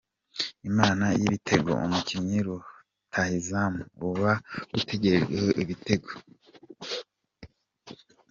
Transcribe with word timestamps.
Imana 0.69 1.05
y’ibitego: 1.19 1.71
Umukinnyi 1.85 2.39
rutahizamu, 2.47 3.81
uba 4.09 4.31
utegerejweho 4.77 5.49
ibitego. 5.63 6.09